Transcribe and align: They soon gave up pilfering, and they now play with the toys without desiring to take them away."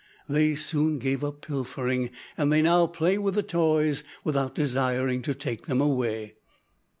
They 0.27 0.55
soon 0.55 0.97
gave 0.97 1.23
up 1.23 1.41
pilfering, 1.41 2.09
and 2.35 2.51
they 2.51 2.63
now 2.63 2.87
play 2.87 3.19
with 3.19 3.35
the 3.35 3.43
toys 3.43 4.03
without 4.23 4.55
desiring 4.55 5.21
to 5.21 5.35
take 5.35 5.67
them 5.67 5.79
away." 5.79 6.37